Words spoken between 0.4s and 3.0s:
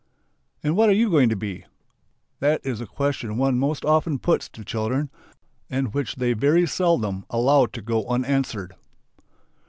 "And what are you going to be?" That is the